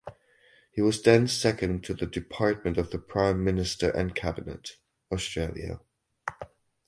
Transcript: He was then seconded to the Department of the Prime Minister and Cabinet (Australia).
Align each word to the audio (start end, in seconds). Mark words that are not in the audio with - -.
He 0.71 0.81
was 0.81 1.03
then 1.03 1.27
seconded 1.27 1.83
to 1.83 1.93
the 1.93 2.07
Department 2.07 2.79
of 2.79 2.89
the 2.89 2.97
Prime 2.97 3.43
Minister 3.43 3.91
and 3.91 4.15
Cabinet 4.15 4.77
(Australia). 5.11 5.79